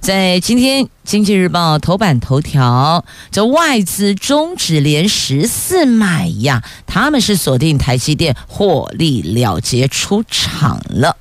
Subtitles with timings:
[0.00, 11.18] 在今天《经济日报》头版头条，这外资终止连十四买呀，他们是锁定台积电获利了结出场了。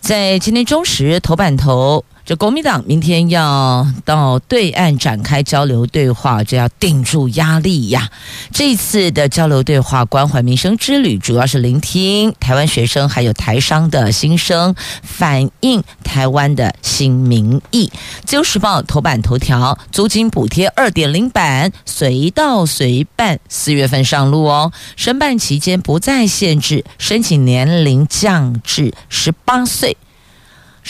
[0.00, 2.04] 在今天中时头版头。
[2.24, 8.08] 这国民党明天要到对岸展开交流对话，这要顶住压力呀。
[8.52, 17.90] 这次的交流对话关怀民生之旅，主要是聆听台湾学生还有台商的心声，反映台湾的新民意。
[18.24, 24.72] 自由时报头版头条：租金补贴二点零版随到随办，四月份上路哦。
[24.94, 29.96] 申办期间不再限制，申请年龄降至十八岁。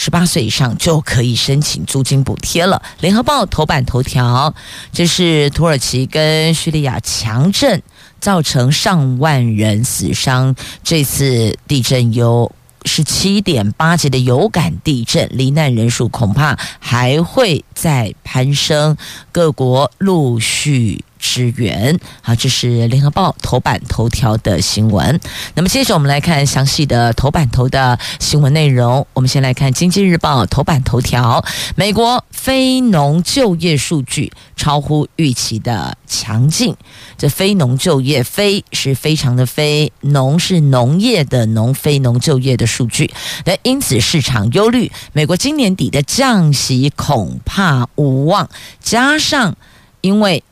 [0.03, 2.81] 十八岁以上就可以申请租金补贴了。
[3.01, 4.51] 联合报头版头条，
[4.91, 7.83] 这是土耳其跟叙利亚强震
[8.19, 10.55] 造成上万人死伤。
[10.83, 12.51] 这次地震有
[12.83, 18.97] 是七点八级的有感地震，罹难人数恐怕还会再攀升。
[19.31, 21.05] 各国陆续。
[21.21, 25.17] 支援好，这是联合报头版头条的新闻。
[25.53, 29.05] 那么接着我们来看详细的头版头的新闻内容。
[29.13, 36.75] 我们先来看经济日报头版头条：美国非农就业数据超乎预期的强劲。
[37.17, 43.11] 这非农就业，非是非常的非，农是农业的农，非农就业的数据。
[43.45, 48.49] 那因此市场忧虑，美国今年底的降息恐怕无望。
[48.79, 49.55] 加上
[50.01, 50.43] 因为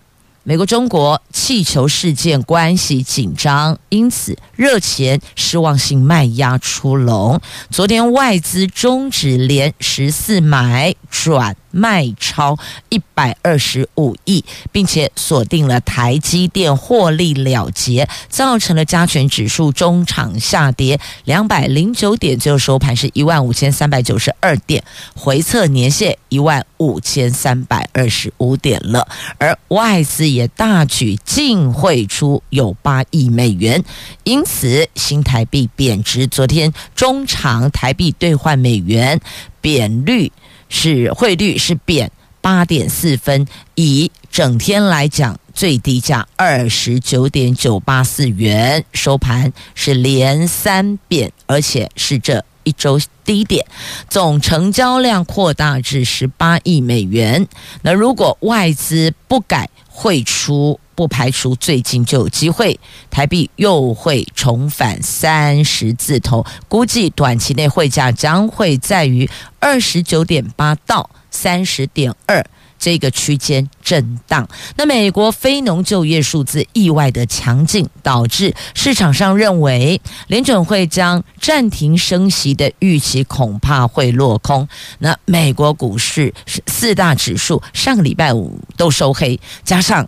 [0.49, 7.39] 美国中国气球事件关系紧张，因此热钱失望性卖压出笼。
[7.69, 12.57] 昨天外资终止连十四买转卖超
[12.89, 24.83] 一百二十五亿，并且锁定了台积电获利了结，造成了加权指数中场下跌两百零九点，最后收盘是一万五千三百九十二点，
[25.15, 29.07] 回测年线一万五千三百二十五点了。
[29.37, 33.83] 而外资也大举净汇出有八亿美元，
[34.23, 36.25] 因此新台币贬值。
[36.27, 39.19] 昨天中场台币兑换美元
[39.61, 40.31] 贬率。
[40.69, 42.09] 是汇率是贬
[42.39, 53.65] 八点四分，以整天来讲，最低价二十九点九八四元，收盘是连三贬，而且是这一周低点，
[54.09, 57.47] 总成交量扩大至十八亿美元。
[57.81, 62.77] 那如果外资不改汇出，不排除最近就有机会，
[63.09, 69.29] 台币又会重返三十字头，估计短期内汇价将会在于
[69.61, 72.45] 二十九点八到三十点二
[72.77, 74.45] 这个区间震荡。
[74.75, 84.67] 那美国非农就业数字意外的强劲，导致市场上认为联准会将暂停升息的预期恐怕会落空。
[84.97, 86.33] 那美国股市
[86.67, 90.05] 四大指数上个礼拜五都收黑，加上。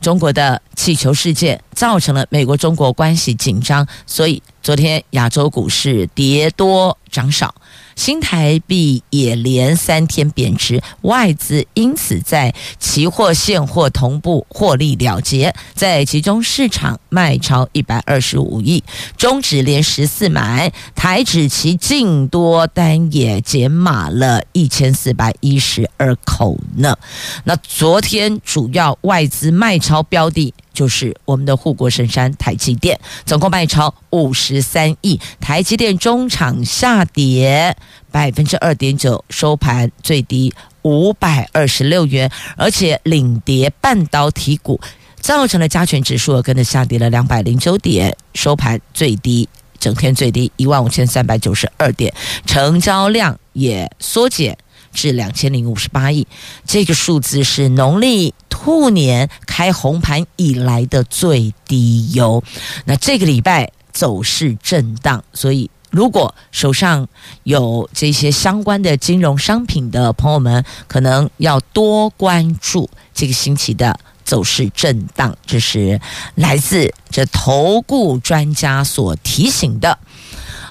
[0.00, 7.54] 中国的气球事件造成了美国中国关系紧张，所以昨天亚洲股市跌多涨少。
[7.96, 18.84] 新台币也连三天贬值，外资因此在期货现货同步获利了结，在集中市场卖超一百二十五亿，
[19.16, 26.96] 中指连十四买，台指期净多单也减码了一千四百一十二口呢。
[27.44, 30.52] 那昨天主要外资卖超标的。
[30.76, 35.18] 就是我们的护国神山台积电，总共卖超五十三亿。
[35.40, 37.74] 台积电中场下跌
[38.10, 40.52] 百分之二点九，收盘最低
[40.82, 44.78] 五百二十六元，而且领跌半导体股，
[45.18, 49.48] 造成了加权指数跟着下跌了两百零九点，收盘最低
[49.80, 52.12] 整天最低一万五千三百九十二点，
[52.44, 54.58] 成交量也缩减。
[54.96, 56.26] 至两千零五十八亿，
[56.64, 62.42] 这个数字是农历兔年开红盘以来的最低哟。
[62.86, 67.06] 那这个礼拜走势震荡，所以如果手上
[67.42, 75.36] 有这些相关的金融商品的朋友们，可能要多关注这个星期的走势震荡。
[75.44, 76.00] 这是
[76.34, 79.98] 来自这投顾专家所提醒的。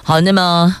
[0.02, 0.76] 好，那么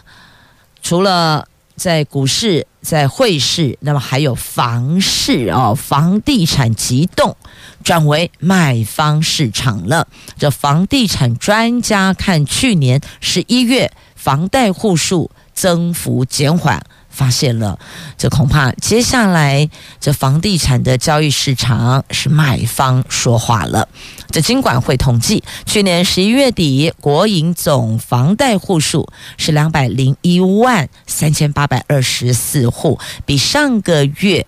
[0.82, 1.46] 除了。
[1.76, 7.36] 在股市、在汇市，那么还有房市哦，房地产急动，
[7.84, 10.08] 转为卖方市场了。
[10.38, 16.84] 这房地产专家看去年十一月房贷户数增幅减缓。
[17.16, 17.78] 发现了，
[18.18, 23.88] 这恐怕接下来这房地产的交易市场是卖方说话了。
[24.30, 29.08] 这经管会统计，去年十一月底国营总房贷户数
[29.38, 34.46] 是两百零一万三千八百二十四户，比上个月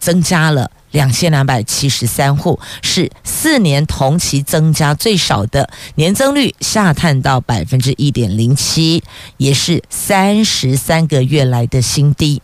[0.00, 0.72] 增加了。
[0.90, 9.02] 两千两百七十三户是四年同期增加最少的，年增率下探到百分之一点零七，
[9.36, 12.40] 也是三十三个月来的新低。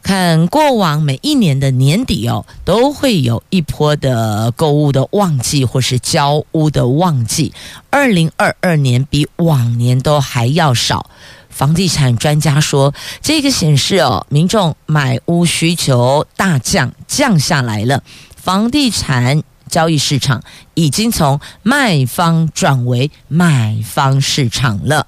[0.00, 7.52] 看过往每一年的年底哦，都会有一波的购物的旺季或是交屋的旺季，
[7.90, 11.10] 二零二二年比往年都还要少。
[11.58, 18.00] 房地产专家说，这个显示哦，民众买屋需求大降，降下来了。
[18.36, 20.42] 房地产交易市场
[20.74, 25.06] 已经从卖方转为买方市场了。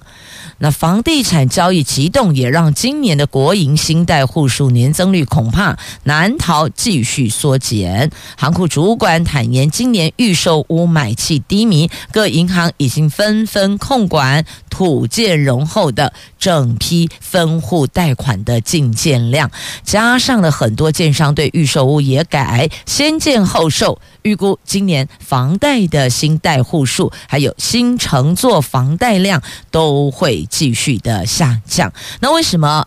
[0.59, 8.11] 那房地产交易急动，也让今年的国营新贷户数年增率恐怕难逃继续缩减。
[8.37, 19.49] 行库主管坦言，今年预售屋买气低迷，各银行已经纷纷控管土建融后的整批分户贷款的进件量，
[19.83, 29.41] 加上了很多建商对预售屋也改先建后售，预估今年房贷的新贷户数还有新承作房贷量
[29.71, 30.47] 都会。
[30.49, 32.85] 继续的下降，那为什么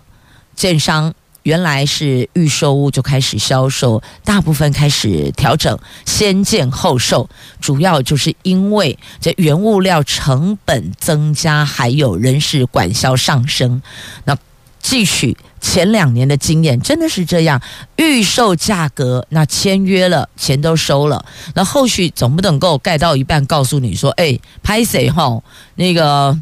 [0.55, 1.13] 建商
[1.45, 7.29] 原来是预售屋就开始销售，大部分开始调整先建后售，
[7.61, 13.83] 主要就是因为这原物料成本增加，还有人事管销上升。
[14.25, 14.37] 那
[14.81, 17.59] 继续前两年的经验真的是这样，
[17.97, 21.25] 预售价格那签约了，钱都收了，
[21.55, 25.43] 那后续总不能够盖到一半告诉你说，哎，拍谁哈
[25.77, 26.39] 那个。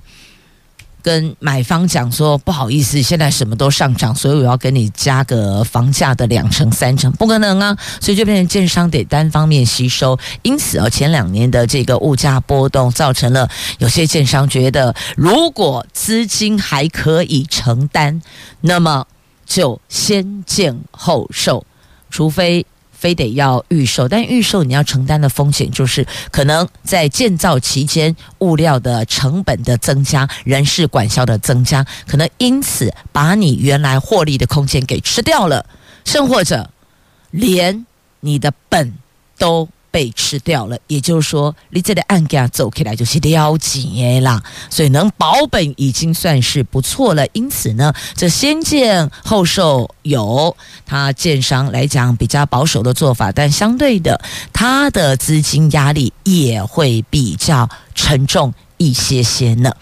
[1.04, 7.76] 跟买方讲说不好意思，现在什么都上涨，所以我要跟你加个房价的两成三成，不可能啊！
[8.00, 10.16] 所以就变成建商得单方面吸收。
[10.42, 18.22] 因此啊，前两年的这个物价波动，造成了有些建商觉得，如果资金还可以承担，
[18.60, 19.04] 那么
[19.52, 21.66] 就先建后售，
[22.08, 22.64] 除非。
[23.02, 35.66] 非得要预售，但预售你要承担的风险就是可能在建造期间物料的成本的增加、人事管销的增加，可能因此把你原来获利的空间给吃掉了，
[36.04, 36.70] 甚或者
[37.32, 37.84] 连
[38.20, 38.94] 你的本
[39.36, 39.68] 都。
[39.92, 47.24] 被吃掉了，也就是说，你这个案件走起来就是了结啦，所以能保本已经算是不错了。
[47.34, 50.56] 因此呢，这先建后售有
[50.86, 54.20] 他建商来讲比较保守的做法，但相对的，
[54.52, 58.52] 他的资金压力也会比较沉重。
[58.82, 59.74] 一些些呢。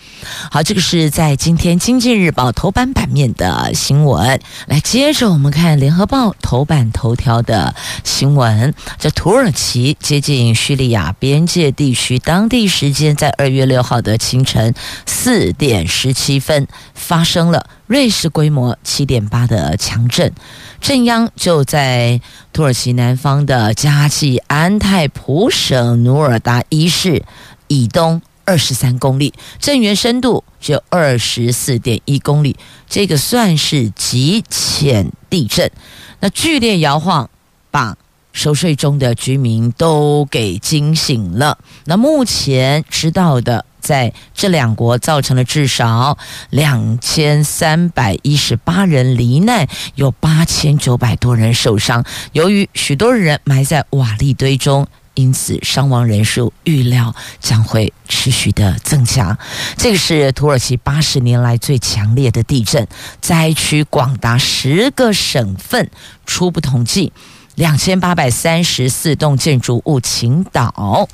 [0.50, 4.40] 好，这个是在今天《经济日报》头版版面的新闻。
[4.66, 7.74] 来，接着我们看《联合报》头版头条的
[8.04, 8.74] 新闻。
[8.98, 14.74] 这土耳其接近叙利亚边界地区，当地时间在二月六号的清晨
[15.06, 20.32] 四点十七分，发生了瑞士规模七点八的强震，
[20.80, 22.20] 震央就在
[22.52, 27.24] 土耳其南方的加济安泰普省努尔达伊市
[27.68, 28.20] 以东。
[28.50, 32.56] 二十三公里，震源深度只有二十四点一公里，
[32.88, 35.70] 这个算是极浅地震。
[36.18, 37.30] 那剧烈摇晃
[37.70, 37.96] 把
[38.32, 41.58] 熟睡中的居民都给惊醒了。
[41.84, 46.18] 那目前知道的，在这两国造成了至少
[46.50, 52.04] 两千三百一十八人罹难，有八千九百多人受伤。
[52.32, 54.88] 由于许多人埋在瓦砾堆中。
[55.20, 59.38] 因此，伤亡人数预料将会持续的增加。
[59.76, 62.88] 这个是土耳其八十年来最强烈的地震，
[63.20, 65.90] 灾区广达十个省份，
[66.24, 67.12] 初步统计
[67.56, 71.06] 两千八百三十四栋建筑物倾倒，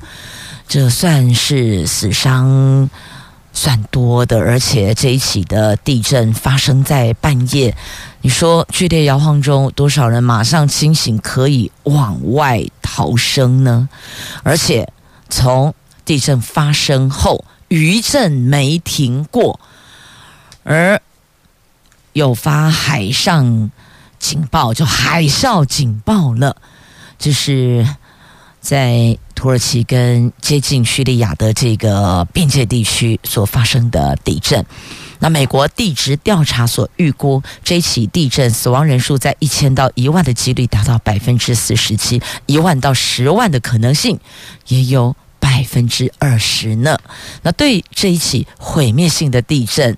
[0.68, 2.88] 这算是死伤
[3.52, 4.38] 算多的。
[4.38, 7.76] 而且这一起的地震发生在半夜。
[8.22, 13.88] 你说剧烈摇晃中，多少人马上清醒，可以往外逃生呢？
[14.44, 14.92] 而且
[15.28, 15.74] 从
[16.04, 19.58] 地震发生后，余震没停过，
[20.62, 21.02] 而
[22.12, 23.72] 有发海上
[24.20, 26.56] 警报，就海啸警报了。
[27.18, 27.84] 就是
[28.60, 34.64] 在土耳其跟接近叙利亚的这个边界地区所发生的地震。
[35.18, 44.18] 那美国地质调查所预估，这起地震死亡人数在一千到一万的几率达到百分之四十七，一万到十万的可能性
[44.68, 46.98] 也有百分之二十呢。
[47.42, 49.96] 那对这一起毁灭性的地震，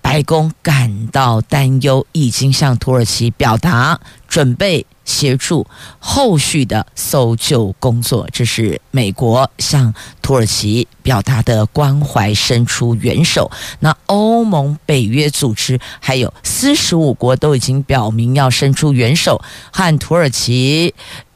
[0.00, 5.66] 白宫感到担忧，已经向土耳其表达准备协助
[5.98, 8.28] 后续的搜救工作。
[8.32, 13.48] 这是美国向土耳其表达的关怀，伸出援手。
[13.78, 20.92] 那欧盟、北约组织还有四十五国都已经表明要伸出援手，和土耳其。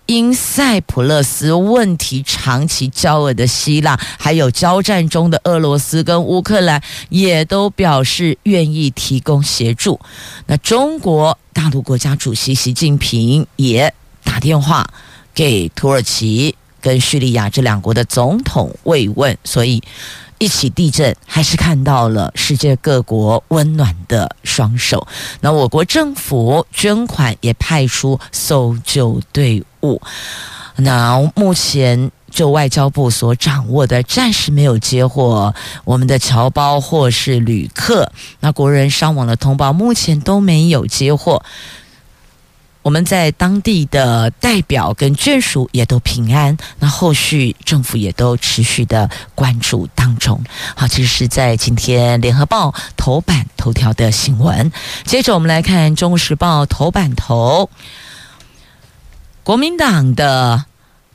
[0.06, 10.00] 因塞浦路斯问题长期交恶的希腊，还有交战中的俄罗斯跟乌克兰，也都表示愿意提供协助。
[10.46, 14.84] 那中国大陆国家主席习近平也打电话
[15.32, 19.82] 给土耳其跟叙利亚这两国的总统慰问，所以。
[20.42, 25.06] 一起地震，还是看到了世界各国温暖的双手。
[25.42, 30.00] 那我国政府捐款也派出搜救队伍。
[30.76, 38.10] 那目前就外交部所掌握的，暂时没有接获我们的侨胞或是旅客。
[38.40, 41.42] 那国人伤亡的通报，目前都没有接获。
[42.82, 50.42] 我们在当地的代表跟眷属也都平安，那后续政府也都持续的关注当中。
[50.75, 54.72] 好，这是在今天联合报头版头条的新闻。
[55.04, 57.68] 接着我们来看中国时报头版头，
[59.42, 60.64] 国民党的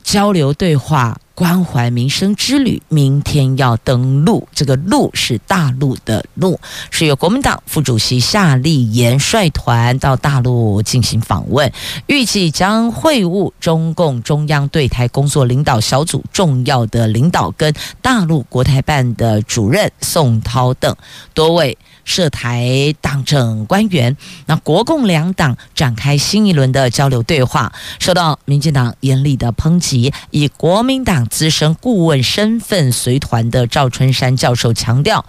[0.04, 1.18] 交流对话。
[1.36, 6.58] 关怀民生之旅明天要登陆，这个“陆”是大陆的“陆”，
[6.90, 11.70] 是由国民党副主席夏立言率团到大陆进行访问，
[12.06, 20.96] 预计将会晤中共中央对台工作领导小组重要的领导跟大陆国台办的主任宋涛等
[21.34, 21.76] 多位。
[22.06, 30.12] 涉台党政官员，那国共两党展开新一轮的交流对话，受到民进党严厉的抨击。
[30.30, 35.26] 以国民党资深顾问身份随团的赵春山教授强调，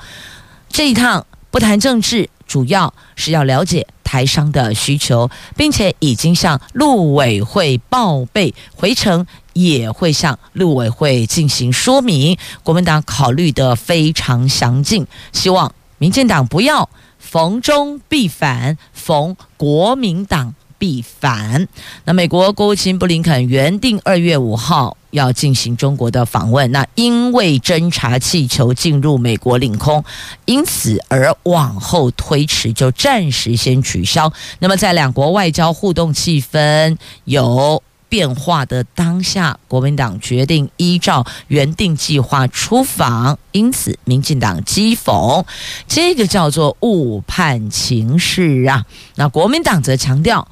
[0.69, 12.37] 这一趟不谈政治，主要是要了解台商的需求，并且已经向陆委会报备，回程也会向陆委会进行说明。
[12.61, 15.73] 国民党考虑得非常详尽，希望。
[15.97, 21.67] 民进党不要逢中必反，逢国民党必反。
[22.05, 30.03] 那美国国务卿布林肯原定二月五号要进行中国的访问，那因为侦察气球进入美国领空，
[30.45, 34.31] 因此而往后推迟，就暂时先取消。
[34.59, 45.45] 那么在两国外交互动气氛有变化的当下，国民党决定依照原定计划出访，因此民进党讥讽
[45.87, 48.85] 这个叫做误判情势啊。
[49.15, 50.47] 那国民党则强调。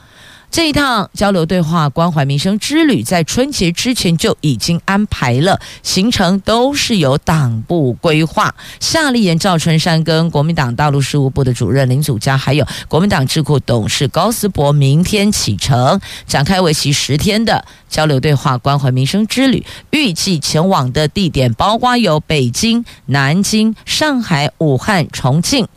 [0.55, 8.55] 这一趟交流对话、关怀民生之旅，在春节之前就已经安排了，行程都是由党部规划。
[8.79, 19.65] 夏立言、赵春山跟国民党大陆事务部的主任林祖嘉，还有国民党智库董事高思博，明天启程，展开为期十天的交流对话、关怀民生之旅。
[19.91, 25.67] 预计前往的地点包括有北京、南京、上海、武汉、重庆。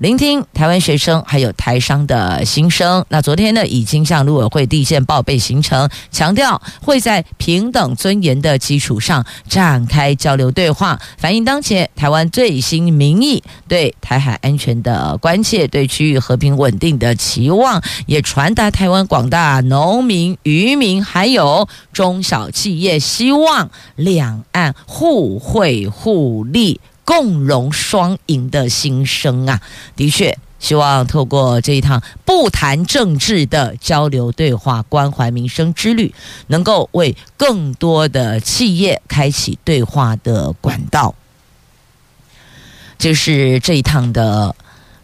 [0.00, 3.04] 聆听台湾学生还有台商的心声。
[3.10, 26.80] 那昨天呢，已经向陆委会递件报备行程，强调会在平等尊严的基础上展开交流对话，反映当前台湾最新民意，对台海安全的关切，对区域和平稳定的期望，也传达台湾广大农民、渔民还有中小企业希望两岸互惠互利。
[27.10, 29.60] 共荣双赢的心声啊，
[29.96, 36.14] 的确希望透过这一趟不谈政治的交流对话、关怀民生之旅，
[36.46, 41.16] 能够为更多的企业开启对话的管道。
[42.96, 44.54] 就是这一趟的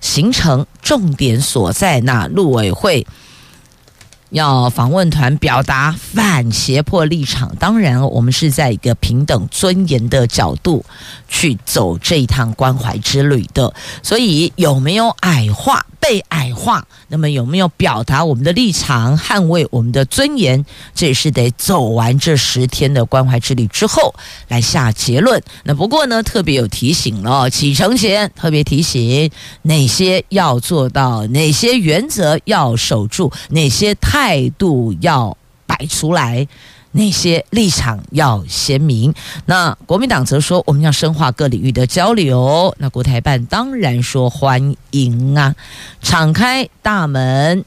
[0.01, 3.05] 行程重点所在，那陆委会。
[4.37, 10.85] 要访问团表达反胁迫立场，当然我们是在一个平等尊严的角度
[11.27, 15.87] 去走这一趟关怀之旅的，所以有没有矮化？
[16.09, 20.65] 被矮化，那么有没有表达我们的立场，捍卫我们的尊严？
[20.95, 24.15] 这也是得走完这十天的关怀之旅之后
[24.47, 25.43] 来下结论。
[25.65, 29.29] 那不过呢，特别有提醒了，启程前特别提醒
[29.63, 35.37] 哪些要做到，哪些原则要守住，哪些态度要
[35.67, 36.47] 摆出来。
[36.97, 39.15] 那些立场要鲜明？
[39.45, 42.75] 那国民党则说我们要深化各领域的交流。
[42.79, 45.55] 那国台办当然说欢迎啊，
[46.03, 47.65] 敞开大门。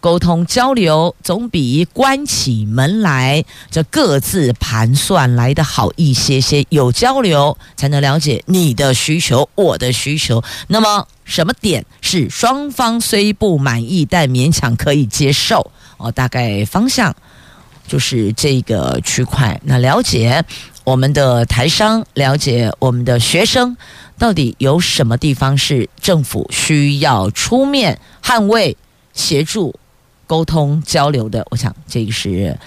[0.00, 6.66] 沟通交流总比关起门来这各自盘算来的好一些些。
[6.68, 10.44] 有交流才能了解你的需求，我的需求。
[10.68, 15.70] 那么什么点是双方虽不满意，但勉强可以接受？
[15.96, 17.16] 哦，大概方向
[17.86, 19.60] 就是这个区块。
[19.64, 20.44] 那了解
[20.84, 23.76] 我们的台商，了解我们的学生，
[24.18, 28.76] 到底有什么地方是政府需要出面捍卫、
[29.12, 29.74] 协助？
[30.26, 32.58] 沟通交流的，我想这个是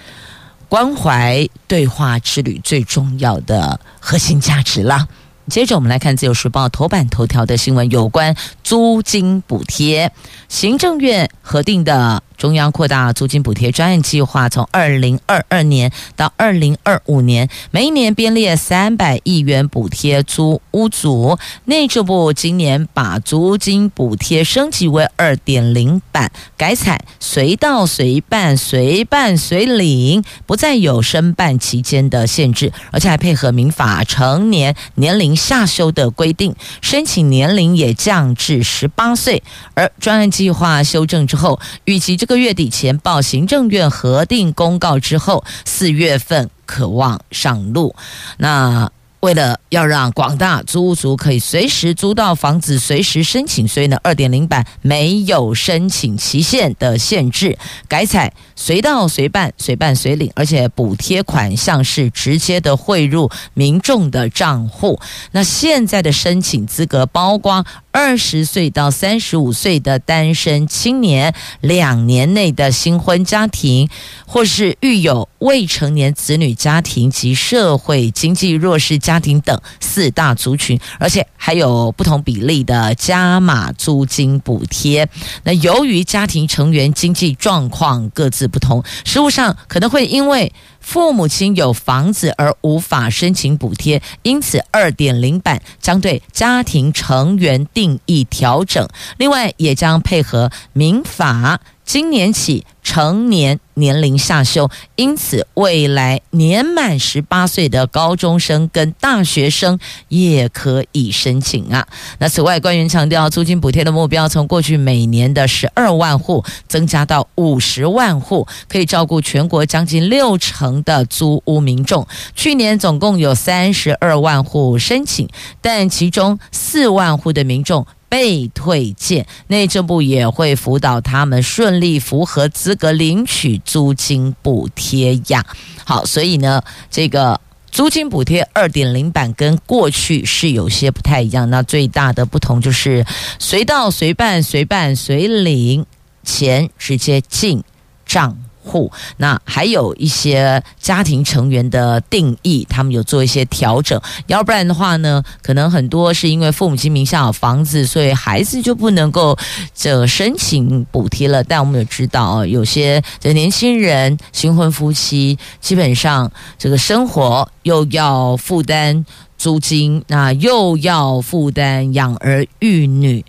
[0.68, 5.08] 关怀对话之旅最重要的核心价值了。
[5.50, 10.12] 接着我们来看《自由时报》头版头条的新闻，有关租金补贴，
[10.48, 12.22] 行政院核定的。
[12.38, 21.36] 中央扩大租金补贴专案计划，从二零二二年到二零二五年，每一年编列三百亿元补贴租屋族。
[21.64, 39.42] 内政部今年把租金补贴升级为二点零版，改采随到随办、随办随领，不再有申办期间的限制，而且还配合民法成年年龄下修的规定，申请年龄也降至十八岁。
[39.74, 42.27] 而专案计划修正之后，预计这。
[42.28, 47.96] 个月底前报行政院核定公告之后，四月份可望上路。
[48.36, 48.88] 那。
[49.20, 57.58] 为了要让广大租屋族可以随时租到房子，随时申请，所以呢，二点零版没有申请期限的限制，
[57.88, 65.00] 改采随到随办、随办随领，而且补贴款项是直接的汇入民众的账户。
[65.32, 67.66] 那现在的申请资格包括
[67.98, 73.88] 二十岁到三十五岁的单身青年，两年内的新婚家庭，
[74.24, 78.96] 或是育有未成年子女家庭及社会经济弱势。
[79.00, 85.08] 家庭等四大族群，而且还有不同比例的加码租金补贴。
[85.42, 101.60] 那由于家庭成员经济状况各自不同，实务上可能会因为父母亲有房子而无法申请补贴，因此二点零版将对家庭成员定义调整，另外也将配合民法。
[101.88, 111.88] 今年起成年年龄下修，因此未来年满十八岁的高中生跟大学生也可以申请啊。
[112.18, 122.06] 那此外，官员强调，租金补贴的目标从过去每年的十二万户增加到五十万户，可以照顾全国将近六成的租屋民众。
[122.34, 125.26] 去年总共有三十二万户申请，
[125.62, 127.86] 但其中四万户的民众。
[128.08, 135.44] 被退件，内政部也会辅导他们顺利符合资格领取租金补贴呀。
[135.84, 137.40] 好，所以呢，这个
[137.70, 141.50] 租金补贴二点零版跟过去是有些不太一样。
[141.50, 143.04] 那最大的不同就是
[143.38, 145.84] 随到随办、随办随领，
[146.24, 147.62] 钱直接进
[148.06, 148.38] 账。
[148.68, 153.98] 户，那还有一些家庭成员的定义，他们有做一些调整。
[154.26, 159.36] 要不然的话呢，可能很多是因为父母亲名下有房子，所以孩子就不能够
[159.74, 161.42] 这申请补贴了。
[161.42, 169.06] 但我们也知道，有些这年轻人新婚夫妻，基本上这个生活又要负担
[169.38, 173.24] 租金，那又要负担养儿育女。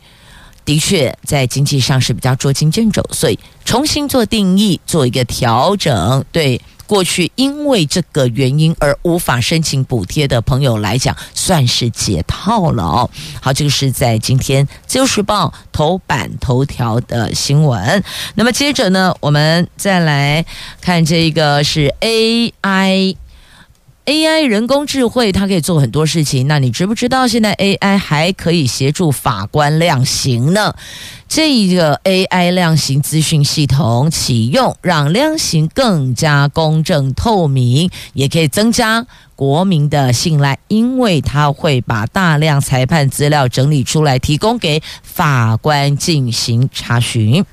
[0.70, 13.10] 的确，在经济上是比较捉襟见肘，所以重新做定义，做一个调整，对过去因为这个原因而无法申请补贴的朋友来讲，算是解套了哦。
[13.42, 18.04] 好，这个是在今天《自由时报》头版头条的新闻。
[18.36, 20.46] 那么接着呢，我们再来
[20.82, 23.16] 看这个是 AI。
[24.10, 26.48] AI 人工智慧，它可以做很多事情。
[26.48, 30.74] 那你知不知道，现在 AI 还可以协助法官量刑呢？
[31.28, 47.46] 这一个 AI 量刑资讯系统启用，让量刑更加公正透明，也可以增加国民的信赖，因为它会把大量裁判资料整理出来，提供给法官进行查询。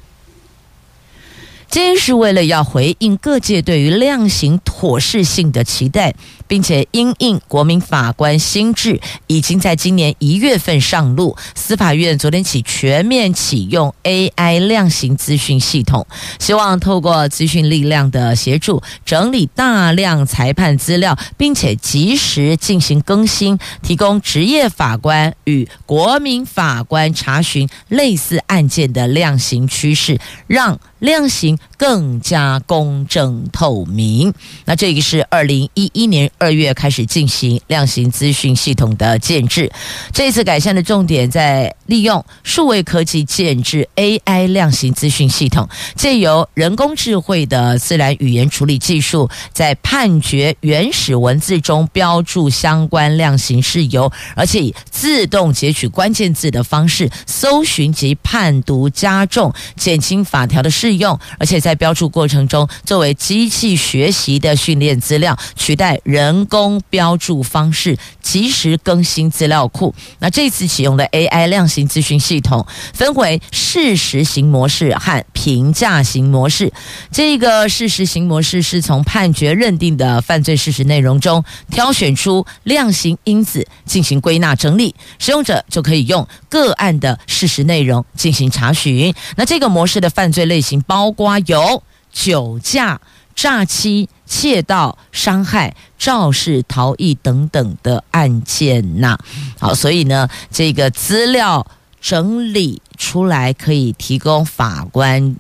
[1.68, 6.14] 这是为了要回应各界对于量刑妥适性的期待。
[6.48, 11.36] 并且因应国民法官新制，已经在今年一月份上路。
[11.54, 16.06] 司法院昨天起全面启用 AI 量刑资讯系统，
[16.38, 34.32] 希望透过资讯力量的协助，整理大量裁判资料，并且及时进行更新，提供职业法官与国民法官查询类似案件的量刑趋势，让量刑更加公正透明。
[34.64, 39.70] 那这个是二零一一年二月开始进行量刑资讯系统的建制。
[40.12, 69.94] 这次改善的重点在利用数位科技建制 AI 量刑资讯系统，借由人工智慧的自然语言处理技术，在判决原始文字中标注相关量刑事由，而且以自动截取关键字的方式搜寻及判读加重、减轻法条的适用，而且在标注过程中作为机器学习的训练资料，取代人人工标注方式，及时更新资料库。
[70.18, 76.72] 那这次启用的 AI 量刑咨询系统分为事实型模式和评价型模式。
[77.12, 89.14] 这个事实型模式是从判决认定的犯罪事实内容中挑选出量刑因子进行归纳整理，使用者就可以用个案的事实内容进行查询。
[89.36, 93.00] 那这个模式的犯罪类型包括有酒驾、
[93.36, 99.16] 诈欺、窃盗、伤害、肇事逃逸等等的案件呐。
[99.58, 101.66] 好，所以呢，这个资料
[102.00, 105.36] 整理出来可以提供法官。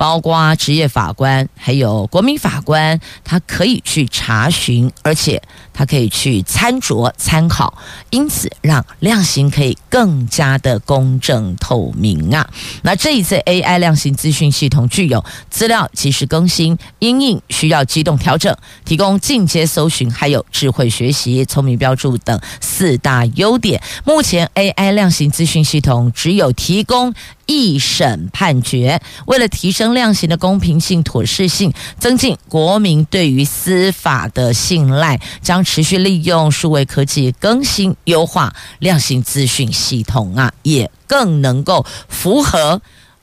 [0.00, 5.42] 包括职业法官，还有国民法官，他可以去查询，而且
[5.74, 7.76] 他可以去参酌参考，
[8.08, 12.48] 因此让量刑可以更加的公正透明啊。
[12.80, 23.82] 那这一次 AI 量刑资讯系统具有资料及时更新、因应需要机动调整、提供进阶搜寻，还有智慧学习、聪明标注等四大优点。
[24.06, 27.12] 目前 AI 量刑资讯系统只有提供。
[27.50, 42.80] 一审判决，为了提升量刑的公平性、妥适性，增进国民对于司法的信赖，将持续利用数位科技更新优化量刑资讯系统啊，也更能够符合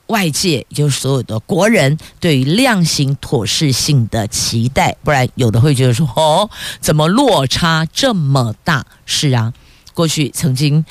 [0.08, 4.94] 外界，就是所有的国人对于量刑妥适性的期待。
[5.02, 6.50] 不然，有的会觉得说：“哦，
[6.82, 9.54] 怎么落差这么大？”是啊，
[9.94, 10.84] 过去曾经。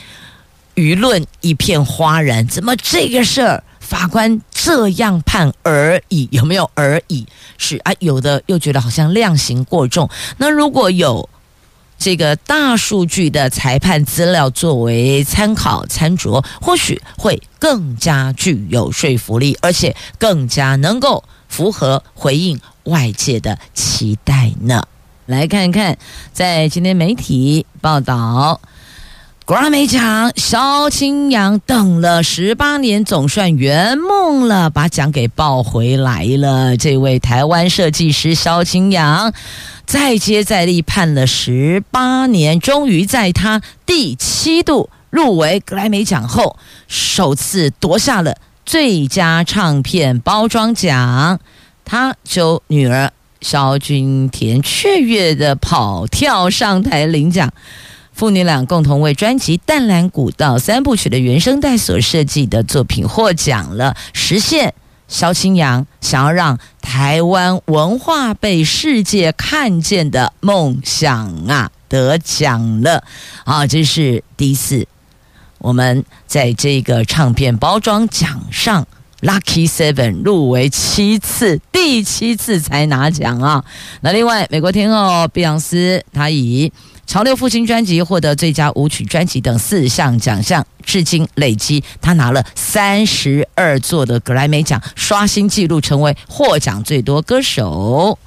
[0.78, 6.30] 舆论一片哗然，怎么这个事儿法官这样判而已？
[6.32, 7.26] 有没有而已？
[7.58, 10.08] 是啊，有的又觉得好像量刑过重。
[10.38, 11.28] 那如果有
[11.98, 24.88] 这个大数据的裁判资料作为参考参酌，或许会更加具有说服力，而且更加能够符合回应外界的期待呢。
[25.26, 25.98] 来看看，
[26.34, 28.62] 在今天媒体报道。
[29.48, 36.76] 格莱美奖，萧清扬等了十八年，总算圆梦了，把奖给抱回来了。
[36.76, 39.32] 这位台湾设计师萧清扬，
[39.86, 46.58] 再接再厉，判了十八年，终于在他第七度入围格莱美奖后，
[46.90, 51.40] 首次夺下了最佳唱片包装奖。
[51.86, 57.54] 他就女儿萧君田雀跃的跑跳上台领奖。
[58.18, 64.74] 父女俩共同为专辑《淡蓝古道》三部曲的原声带所设计的作品获奖了，实现
[65.08, 73.04] 萧清扬想要让台湾文化被世界看见的梦想啊，得奖了
[73.44, 73.68] 啊！
[73.68, 74.88] 这是第一次，
[75.60, 78.88] 我们在这个唱片包装奖上
[79.22, 83.64] ，Lucky Seven 入围七次，第七次才拿奖啊！
[84.02, 86.70] 那另外，美国天后碧昂斯，她以
[87.08, 98.20] 《潮流复兴》专辑获得最佳舞曲专辑等四项奖项，至今累积他拿了三十二座的格莱美奖，刷新纪录，成为获奖最多歌手。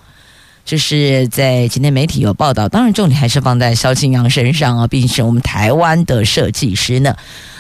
[0.65, 7.15] 这是在今天媒体有报道，当然重点还是放在萧清扬身上啊，毕竟是我们台湾的设计师呢。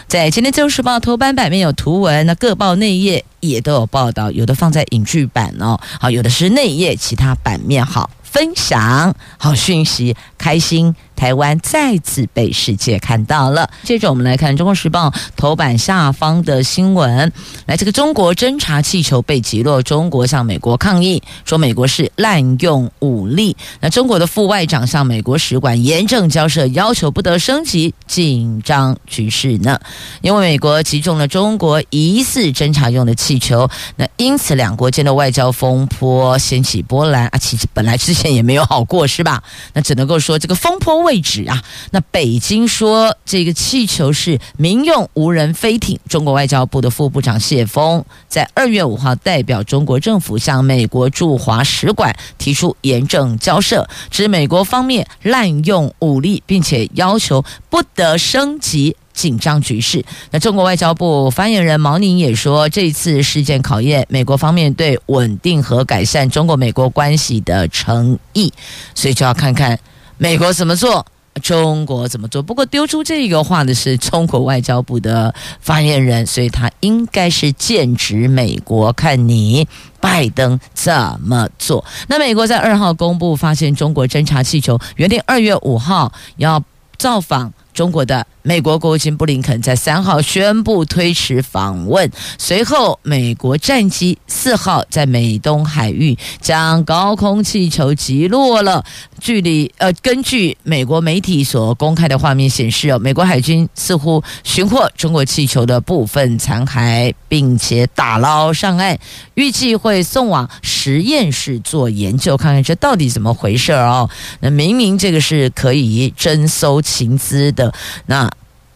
[0.08, 8.08] 在今天《自由时报》头版版面有图文，那各报内页也都有报道，有的放在影剧版哦，好，有的是内页其他版面好。
[8.22, 10.94] 分享好讯息，开心。
[11.20, 13.68] 台湾再次被世界看到了。
[13.82, 17.30] 接着我们来看《中国时报》头版下方的新闻。
[17.66, 23.54] 来，这个中国侦察气球被击落，中国向美国抗议，说美国是滥用武力。
[23.80, 29.78] 那中国的副外长向美国使馆严正交涉，要求不得升级紧张局势呢。
[30.22, 37.36] 因为美国击中了中国疑似侦察用的气球，那因此两国间的外交风波掀起波澜啊。
[37.36, 39.42] 其实本来之前也没有好过，是吧？
[39.74, 45.98] 那只能够说这个风波位置啊，那北京说这个气球是民用无人飞艇。
[46.08, 60.04] 中国外交部的副部长谢峰在二月五号代表中国政府向美国驻华使馆提出严正交涉，指美国方面滥用武力，并且要求不得升级紧张局势。
[60.30, 68.52] 那中国外交部发言人毛宁也说，这次事件考验美国方面对稳定和改善中国美国关系的诚意，
[68.94, 69.76] 所以就要看看
[70.20, 71.04] 美国怎么做。
[71.42, 72.42] 中国怎么做？
[72.42, 79.66] 不过丢出这个话的是中国外交部的发言人，所以他应该是剑指美国，看你
[80.00, 81.82] 拜登怎么做。
[82.08, 86.62] 那美国在二号公布发现中国侦察气球，原定二月五号要
[86.98, 88.26] 造访中国的。
[88.42, 98.84] 美国国务卿布林肯在三号宣布推迟访问，随后美国战机四号在美东海域将高空气球击落了。
[99.20, 108.98] 距离呃，根据美国媒体所公开的画面显示，哦，美国海军似乎寻获中国气球的部分残骸，并且打捞上岸，
[109.34, 114.08] 预计会送往实验室做研究，看看这到底怎么回事哦。
[114.40, 117.72] 那明明这个是可以征收情资的，
[118.06, 118.30] 那。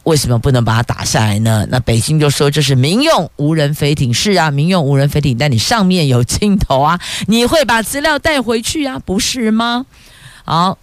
[0.05, 1.67] 为什么不能把它打下来呢？
[1.71, 9.87] 那北京就说这是民用无人飞艇，是啊，民用无人飞艇，但你上面有镜头啊， 你会把资料带回去啊，不是吗？
[10.45, 10.77] 好，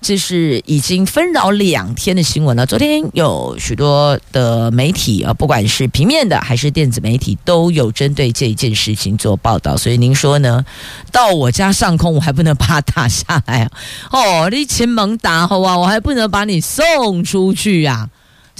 [0.00, 2.64] 这是已经纷扰两天的新闻了。
[2.64, 9.76] 昨天有许多的媒体啊，不管是平面的还是电子媒体，都有针对这一件事情做报道。
[9.76, 10.64] 所以您说呢？
[11.10, 13.70] 到我家上空，我还不能把它打下来啊？
[14.12, 18.08] 哦，你亲猛打好啊，我还不能把你送出去呀？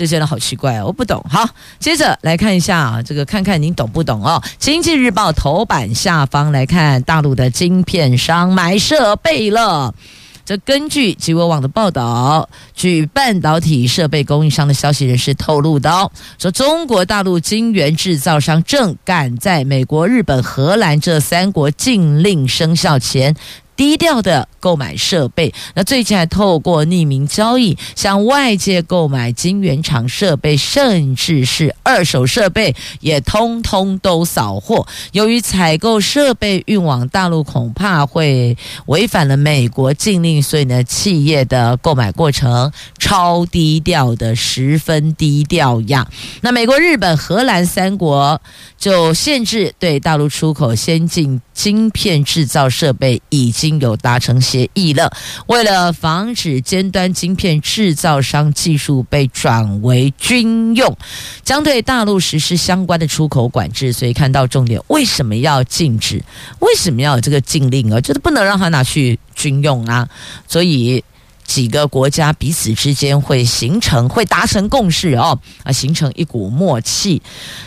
[0.00, 1.22] 这真的好奇怪哦，我不懂。
[1.28, 1.46] 好，
[1.78, 4.42] 接着来看一下啊，这个看看您懂不懂哦。
[4.58, 9.94] 经济日报头版下方来看，大陆的晶片商买设备了。
[10.42, 23.36] 这根据集文网的报道，据半导体设备供应商的消息人士透露到，说中国大陆晶圆制造商正赶在美国、日本、荷兰这三国禁令生效前。
[23.80, 34.86] 低调的购买设备，那最近还透过匿名交易向外界购买晶圆厂设备，甚至是二手设备，也通通都扫货。
[35.12, 46.06] 由于采购设备运往大陆恐怕会违反了美国禁令，所以呢，企业的购买过程超低调的，十分低调呀。
[46.42, 48.42] 那美国、日本、荷兰三国
[48.76, 53.69] 就限制对大陆出口先进晶片制造设备，已经。
[53.78, 55.12] 有达成协议了，
[55.46, 60.96] 为了防止尖端晶片制造商技术被转为军用，
[61.44, 63.92] 将对大陆实施相关的出口管制。
[63.92, 66.24] 所以看到重点，为什么要禁止？
[66.61, 68.00] 为什么要有这个禁令啊？
[68.00, 70.09] 就是不能让他拿去军用啊。
[70.48, 71.04] 所以
[71.44, 77.20] 几个国家彼此之间会形成、会达成共识哦，啊，形成一股默契。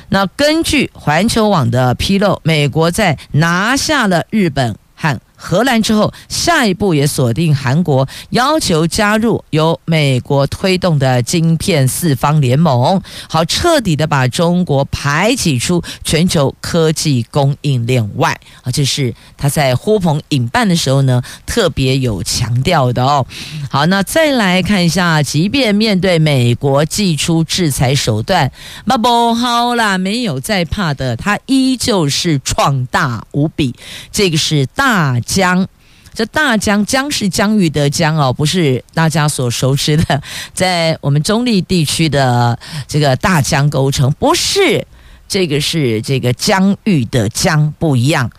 [0.10, 18.72] 那根据环球网的披露，美国在拿下了日本和荷兰之后，下一步也锁定韩国，要求加入由美国推动的晶片四方联盟，好彻底的把中国排挤出全球科技供应链外啊！
[18.72, 23.26] 这是他在呼朋引伴的时候呢，特别有强调的哦。
[23.70, 28.50] 好，那再来看一下，即便面对美国祭出制裁手段，
[28.86, 33.76] 那不好啦，没有在怕的，他依旧是壮大无比。
[34.10, 35.20] 这个是大。
[35.34, 35.68] 江，
[36.14, 40.22] 这大江江是江域的江哦，不是大家所熟知的，
[40.54, 44.86] 在我们中立地区的这个大江沟城，不是
[45.28, 48.30] 这个是这个江域的江不一样，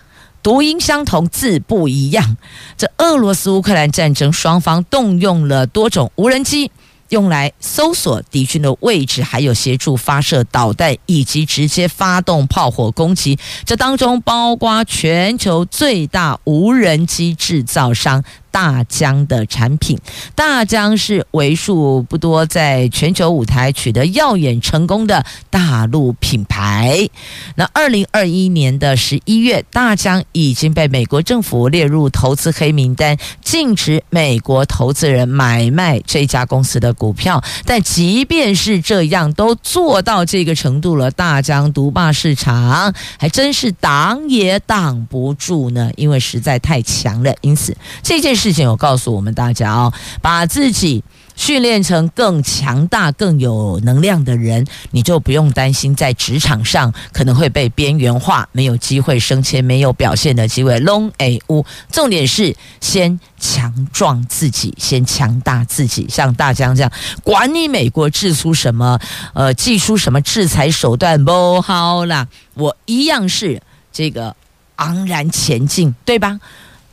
[0.40, 2.36] 读音相同，字不一样。
[2.76, 6.70] 这俄罗斯乌克兰战争，双方动用了多种无人机。
[7.14, 13.38] 用来搜索敌军的位置，还有协助发射导弹，以及直接发动炮火攻击。
[13.64, 18.24] 这当中包括全球最大无人机制造商。
[18.54, 19.98] 大疆的产品，
[20.36, 27.08] 大疆是为数不多在全球舞台取得耀眼成功的大陆品牌。
[27.56, 37.42] 那二零二一年的十一月，大疆已经被美国政府列入投资黑名单，禁止美国投资人买卖这家公司的股票。
[37.64, 47.34] 但即便是这样，都做到这个程度了，大疆独霸市场，还真是挡也挡不住呢，因为实在太强了。
[47.40, 48.43] 因此这件事。
[48.44, 51.02] 事情有告诉我们大家哦，把自己
[51.34, 60.78] 训练成更强大、更有能量的人，你就不用担心在职场上可能会被边缘化，没有机会升迁，没有表现的机会。
[60.80, 66.06] 拢哎呜，重点是先强壮自己，先强大自己。
[66.10, 69.00] 像大疆这样，管你美国制出什么，
[69.32, 74.36] 呃，祭出什么制裁手段不好啦，我一样是这个
[74.76, 76.38] 昂然前进，对吧？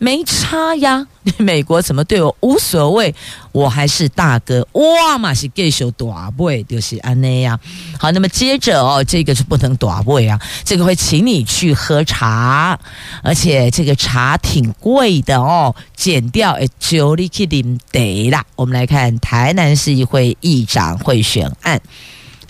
[0.04, 1.06] 没差呀，
[1.38, 3.14] 美国怎么对我无所谓，
[3.52, 7.60] 我还是大哥哇嘛是继续大尾，就是安内呀。
[8.00, 12.80] 好，那么接着哦，这个是不能大位啊，这个会请你去喝茶，
[13.22, 18.44] 而且这个茶挺贵的哦，减掉诶，就你去啉茶啦。
[18.56, 21.80] 我们来看台南市议会议长贿选案。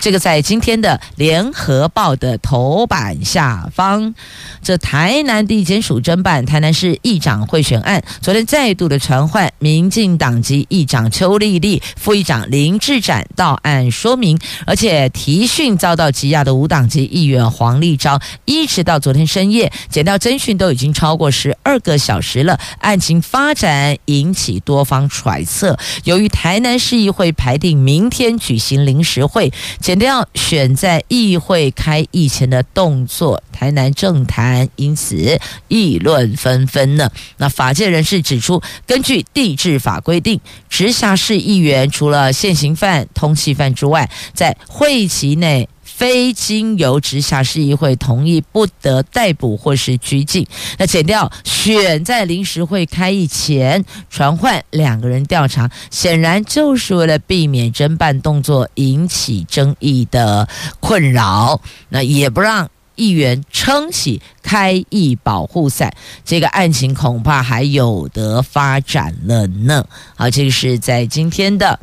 [0.02, 4.16] 这个在今天的联合报的头版下方，
[4.64, 25.78] 这台南地检署侦办台南市议长贿选案，昨天再度的传唤民进党籍议长邱丽丽、副议长林志展到案说明，而且提讯遭到羁押的无党籍议员黄立昭，一直到昨天深夜，检调侦讯都已经超过十二个小时了，案情发展引起多方揣测。
[26.06, 29.54] 由于台南市议会排定明天举行临时会。
[29.98, 37.10] 调选在议会开议前的动作，台南政坛因此议论纷纷呢。
[37.38, 45.68] 那法界人士指出，根据地质法规定，直辖市议员除了现行犯、通缉犯之外，在会期内。
[46.02, 50.48] 非经由直辖市议会同意，不得逮捕或是拘禁。
[50.80, 61.62] 那减掉选在临时会开议前传唤两个人调查，显然就是为了避免侦办动作引起争议的困扰。
[61.90, 65.94] 那也不让议员撑起开议保护伞，
[66.26, 69.86] 这个案情恐怕还有得发展了呢。
[70.16, 71.80] 好，这个是在今天的。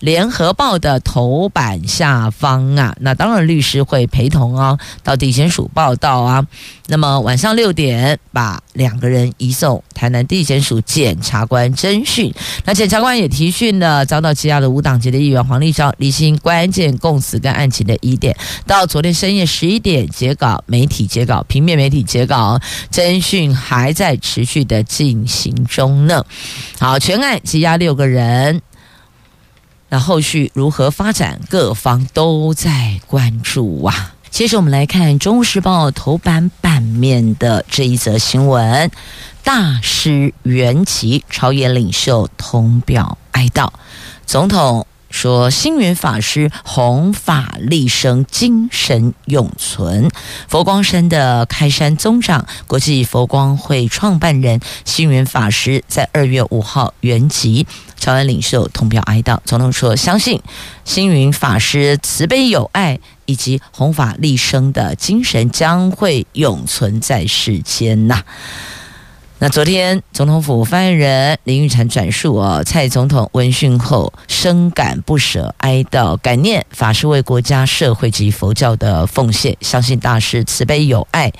[0.00, 6.46] 联合报的头版下方啊，那当然律师会陪同哦，到地检署报道啊。
[6.88, 12.34] 那么晚上六点，把两个人移送台南地检署检察官侦讯。
[12.64, 18.36] 那检察官也提讯了遭到羁押的无党籍的议员黄丽昭，厘清关键供词跟案情的疑点。
[18.66, 22.58] 到昨天深夜十一点截稿，媒体截稿，平面媒体截稿，
[22.90, 26.24] 侦讯还在持续的进行中呢。
[26.78, 28.62] 好，全案羁押六个人。
[29.90, 34.14] 那后续如何发展，各方都在关注啊。
[34.30, 38.90] 接着我们来看《中时报》头版版面的这一则新闻：
[39.42, 43.68] 大师原籍，朝野领袖同表哀悼，
[44.24, 44.86] 总统。
[45.10, 50.08] 说星云法师弘法利生，精神永存。
[50.48, 57.66] 佛光山的开山宗长、国际佛光会创办人星云法师在二月五号圆寂，
[57.98, 59.38] 朝安领袖通表哀悼。
[59.44, 60.40] 总统说，相信
[60.84, 68.22] 星云法师慈悲有爱以及弘法利生的精神将会永存在世间呐。
[69.42, 81.32] 那昨天，总统府发言人林玉婵转述哦，蔡总统闻讯后深感不舍、哀悼、感念法师为国家、社会及佛教的奉献，相信大师慈悲有爱，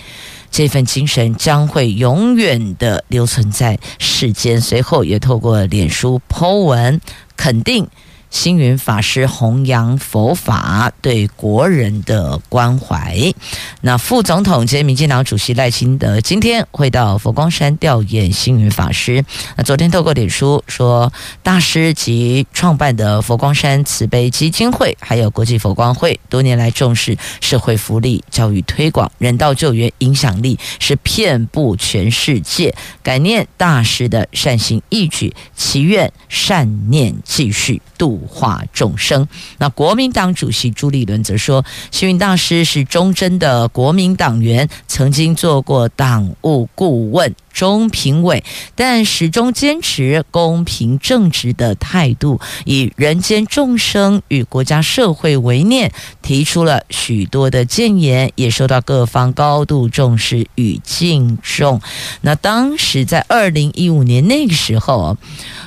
[0.50, 4.58] 这份精神将会永远的留存在世间。
[4.58, 6.98] 随后也透过脸书 po 文
[7.36, 7.86] 肯定。
[8.30, 13.18] 星云法师弘扬佛法，对国人的关怀。
[13.80, 19.24] 那副总统兼民进党主席赖清德今天会到佛光山吊唁星云法师。
[19.56, 21.12] 那昨天透过脸书说，
[21.42, 32.74] 大师及创办的佛光山慈悲基金会，还有国际佛光会，多年来重视社会福利、教育推广、人道救援，影响力是遍布全世界。
[33.02, 38.19] 感念大师的善行义举，祈愿善念继续度。
[38.26, 39.26] 化众生。
[39.58, 61.80] 那国民党主席朱立伦则说，星云大师是忠贞的国民党员，曾经做过党务顾问、中评委，但始终坚持公平正直的态度，以人间众生与国家社会为念，提出了许多的建言，也受到各方高度重视与敬重。
[62.22, 65.16] 那当时在二零一五年那个时候。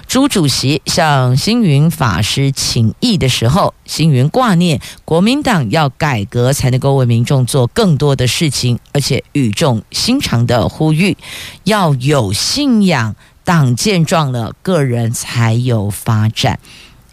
[0.05, 11.17] 朱主席向星云法师请益的时候，星云挂念国民党要改革，才能够为民众做更多的事情，而且语重心长的呼吁
[11.63, 16.59] 要有信仰，党健壮了，个人才有发展。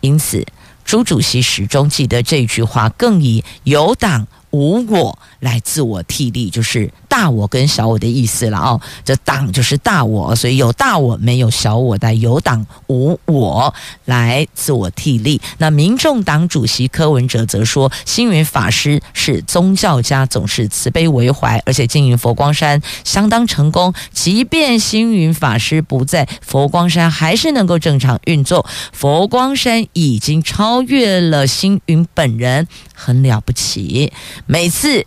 [0.00, 0.46] 因此，
[0.84, 6.90] 朱主席始终记得这句话，更以有党无我来自我替力，就是。
[7.10, 13.74] 大我跟小我的意思了哦，这党就是大我，所以有大我没有小我的，有党无我
[14.04, 15.40] 来自我替力。
[15.58, 23.92] 那民众党主席柯文哲则说，星云法师是宗教家，总是慈悲为怀，而且经营佛光山相当成功。
[24.12, 28.64] 即便星云法师不在，佛光山还是能够正常运作。
[28.92, 34.12] 佛光山已经超越了星云本人，很了不起。
[34.46, 35.04] 每次。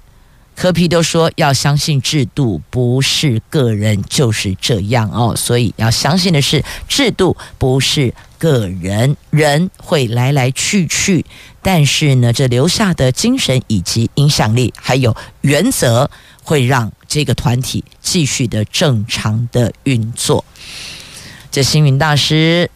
[0.56, 5.36] 柯皮都说要相信制度，不是个人就是这样哦。
[5.36, 9.18] 所以要相信的是制度，不是个人。
[9.32, 11.26] 人会来来去去，
[11.62, 16.10] 但是呢，这留下的精神以及影响力，还有原则，
[16.44, 20.46] 会让这个团体继续的正常的运作。
[21.52, 22.70] 这星云大师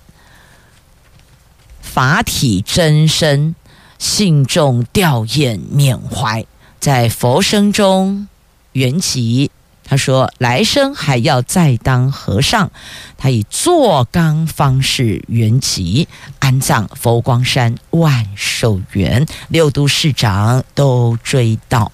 [1.82, 3.56] 法体真身，
[4.00, 6.46] 信众吊唁缅怀。
[6.80, 8.28] 在佛生中
[8.74, 9.50] 圆寂，
[9.84, 12.72] 他说来生还要再当和尚。
[13.18, 16.08] 他以坐缸方式圆寂，
[16.40, 21.90] 安葬佛光山万寿园，六都市长都追悼。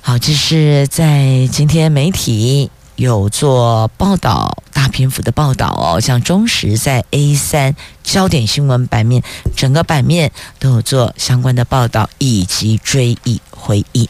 [0.00, 9.22] 好，这是在今天媒体有做报道，大篇幅的报道哦，像中时在 A 三焦点新闻版面，
[9.54, 13.42] 整个版面都有做相关的报道以及追忆。
[13.50, 14.08] 回忆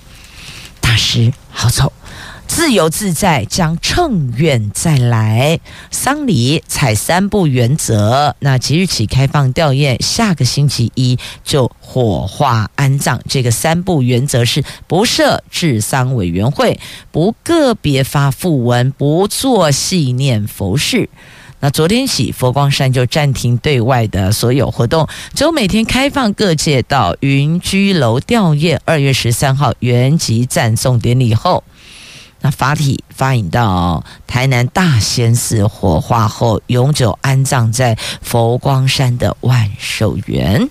[0.81, 1.93] 大师好走，
[2.53, 5.61] 自由自在，将乘愿再来。
[5.93, 13.21] 丧礼采三不原则，那即日起开放吊唁，下个星期一就火化安葬。
[13.29, 16.81] 这个三不原则是：不设治丧委员会，
[17.13, 21.09] 不个别发讣文，不做纪念佛事。
[21.61, 28.79] 那昨天起，佛光山就暂停对外的所有活动，只有每天开放各界到云居楼吊唁。
[28.85, 31.63] 二月十三号圆寂赞颂典礼后，
[32.43, 40.69] 那法体发引到台南大仙寺火化后，永久安葬在佛光山的万寿园。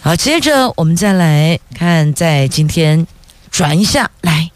[0.00, 3.06] 好，接着我们再来看，在今天
[3.50, 4.50] 转一下来，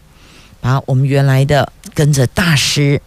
[0.59, 3.01] 把我们原来的跟着大师。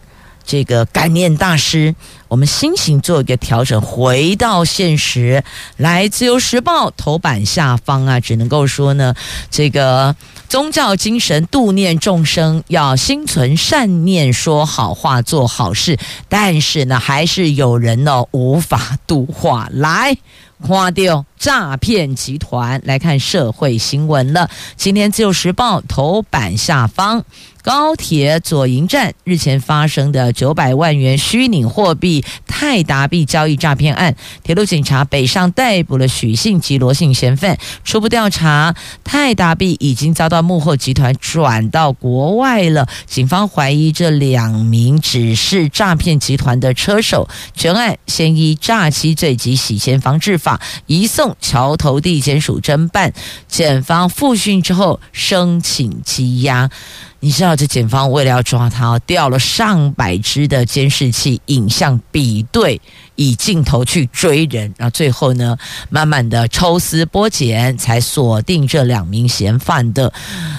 [0.49, 1.95] 这个感念大师，
[2.27, 5.45] 我们心情做一个调整，回到现实。
[5.77, 9.15] 来，自由时报头版下方啊，只能够说呢，
[9.51, 10.17] 这个
[10.49, 15.99] 宗教精神度念众生，要心存善念，说好话，做好事。
[16.31, 19.69] 但是呢，还是有人呢无法度化。
[19.71, 20.17] 来，
[20.61, 24.51] 花掉诈骗集团，来看社会新闻了。
[24.77, 27.25] 今天自由时报头版下方。
[27.61, 37.59] 高铁左营站日前发生的九百万元虚拟货币泰达币交易诈骗案，铁路警察北上逮捕了许姓及罗姓嫌犯。
[37.85, 42.89] 初步调查，泰达币已经遭到幕后集团转到国外了。
[43.07, 47.29] 警方怀疑这两名只是诈骗集团的车手。
[47.55, 50.48] 全案先依诈欺罪及洗钱防治法
[50.87, 53.13] 移送桥头地检署侦办。
[53.49, 56.71] 检方复讯之后申请羁押。
[57.21, 62.81] 你知道这检方为了要抓他，调了上百只的监视器影像比对，
[63.19, 65.57] 以镜头去追人，然后最后呢，
[65.91, 70.13] 慢慢的抽丝剥茧，才锁定这两名嫌犯的。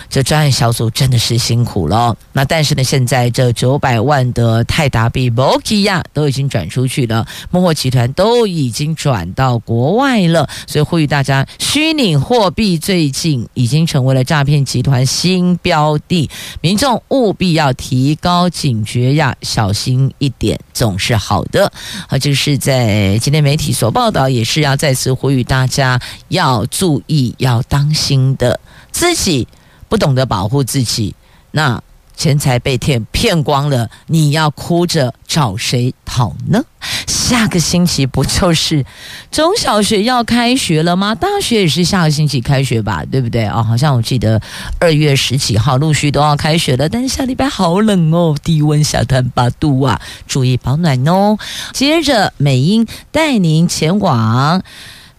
[0.09, 2.13] 这专案小组真的是辛苦了。
[2.33, 16.29] 那但是呢，现在这九百万的泰达币、摩基亚都已经转出去了，幕后集团都已经转到国外了，所以呼吁大家，虚拟货币最近已经成为了诈骗集团新标的。
[16.59, 21.71] 民众务必要提高警觉呀，小心一点总是好的。
[22.09, 28.59] 好，这是是在今天媒体所报道，也是要再次呼吁大家要注意、要当心的。
[28.91, 29.47] 自己
[29.87, 31.13] 不懂得保护自己，
[31.51, 31.81] 那。
[32.15, 36.61] 钱财被骗骗光了，你要哭着找谁讨呢？
[37.09, 38.85] 下个星期不就是
[39.31, 41.15] 中小学要开学了吗？
[41.15, 43.47] 大学也是下个星期开学吧，对不对？
[43.47, 44.39] 哦，好像我记得
[44.79, 51.35] 二月十几号陆续都要开学了，但是下礼拜好冷哦，低温下探八度啊，注意保暖哦。
[51.73, 54.61] 接着美英带您前往。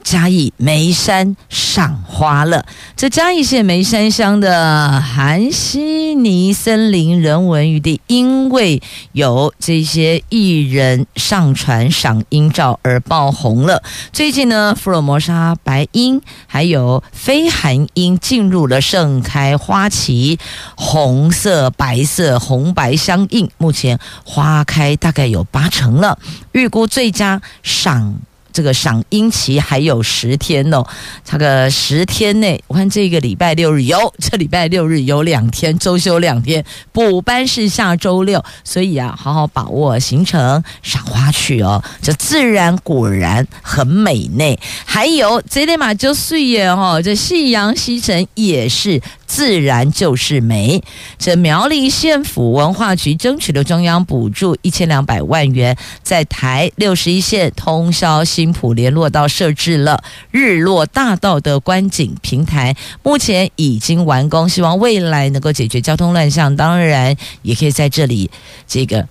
[0.03, 2.64] 嘉义梅山赏花了。
[2.96, 8.82] 这嘉义县梅山乡的韩溪尼森林人文余地，因为
[9.12, 13.82] 有这些艺人上传赏樱照而爆红了。
[14.12, 20.38] 最近呢，福尔摩沙白樱还有飞寒樱进入了盛开花期，
[20.74, 23.51] 红色、白色、红白相映。
[23.59, 26.18] 目前花开大概有八成了，
[26.53, 28.20] 预估最佳赏。
[28.53, 30.84] 这个赏樱期还有十天哦，
[31.24, 41.82] 这个十天内，我看这个礼拜六日有，这礼拜六日有两天周休两天，补班是下周六，所以啊，好好把握行程，赏花去哦。
[42.03, 49.01] 这自然果然很美内，还有这里嘛就岁月哦，这夕阳西沉也是。
[49.30, 50.82] 自然就是美。
[51.16, 66.57] 这苗栗县府文化局争取了中央补助一千两百万元，在台六十一线通宵新浦联络道设置了日落大道的观景平台，目前已经完工，希望未来能够解决交通乱象。
[66.57, 68.30] 当然，也可以在这里
[68.66, 69.07] 这个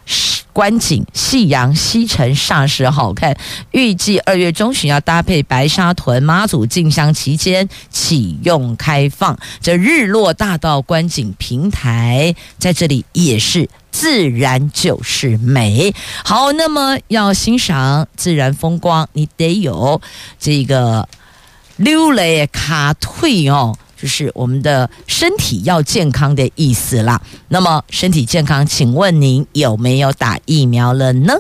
[0.60, 3.34] 观景夕阳西沉，煞是好看。
[3.72, 9.39] 预计二月中旬要搭配白沙屯妈祖进香期间启用开放。
[9.62, 13.70] 这日落大道观景平台在这里也是。
[13.89, 15.93] 自然就是美。
[16.26, 20.01] 好，那么要欣赏自然风光，你得有
[20.38, 21.07] 这个
[21.78, 27.22] 溜雷卡退哦，就是我们的身体要健康的意思啦。
[27.50, 31.34] 那么身体健康，请问您有没有打疫苗了呢？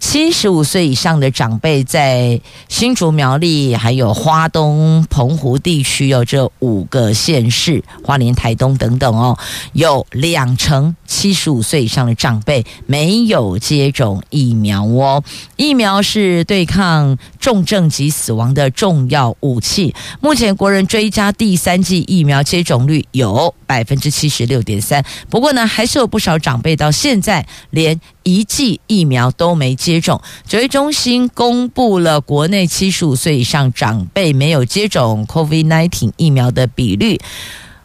[0.00, 9.38] 七十五岁以上的长辈，在新竹苗栗还有花东澎湖地区有这五个县市，花莲台东等等哦，
[9.74, 15.22] 有两成七十五岁以上的长辈没有接种疫苗哦。
[15.56, 19.94] 疫苗是对抗重症及死亡的重要武器。
[20.20, 30.20] 目前国人追加第三剂疫苗接种率有百分之七十六点三，不过呢，还是有不少长辈到现在连一剂疫苗都没接种。
[30.46, 37.20] 指挥中心公布了国内七十五岁以上长辈没有接种 COVID-19 疫苗的比率，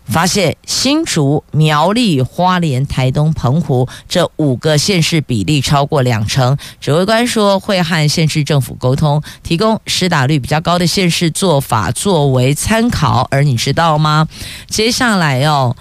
[0.06, 6.58] 发现新竹、苗栗、花莲、台东、澎湖这五个县市比例超过两成。
[6.80, 13.28] 指挥官说会和县市政府沟通，提供施打率比较高的县市做法作为参考。
[13.32, 14.28] 而你知道吗？
[14.68, 15.76] 接下来哦。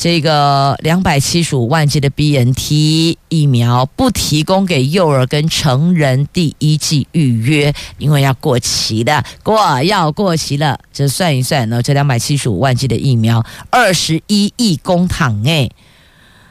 [0.00, 10.80] 这个两百七十五万剂的 BNT 疫苗不提供给幼儿跟成人第一剂预约，因为要过期的，过要过期了。
[10.90, 15.68] 这算一算呢，这两百七十五万剂的疫苗，二十一亿公帑哎。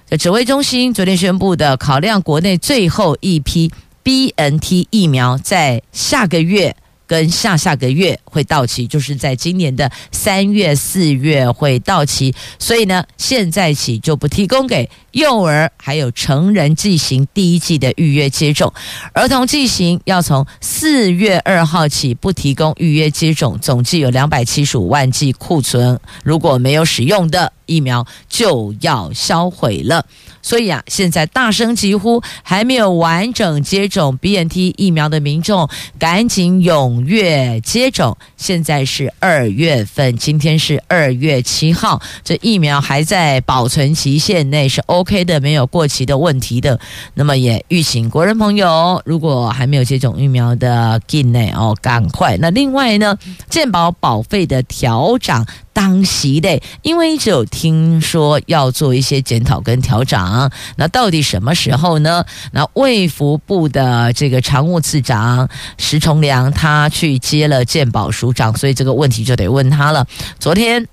[0.07, 3.71] 这指挥中心昨天宣布的，考量国内最后一批
[4.03, 6.75] BNT 疫苗在下个月。
[7.09, 18.71] 跟下下个月会到期，就是在今年的三月、四月会到期，所以呢，现在起就不提供给幼儿还有成人剂型第一季的预约接种，
[19.13, 30.05] 儿童剂型要从四月二号起不提供预约接种，总计有两百七十五万剂库存，如果没有使用的疫苗就要销毁了。
[30.41, 38.17] 所以啊，现在大声疾呼，还没有完整接种 BNT 疫苗的民众，赶紧踊跃接种。
[38.37, 46.79] 现在是二月份，今天是二月七号，这疫苗还在保存期限内，是 OK 的，没有过期的问题的。
[47.13, 52.37] 那么也预请国人朋友，如果还没有接种疫苗的，进内哦，赶快。
[52.37, 53.17] 那另外呢，
[53.49, 55.45] 健保保费的调整。
[55.71, 62.25] 当席的，因为一直有听说要做一些检讨跟调整，那到底什么时候呢？
[62.51, 65.47] 那卫福部的这个常务次长
[65.77, 70.05] 石崇良他去接了健保署长，所以这个问题就得问他了。
[70.37, 70.85] 昨天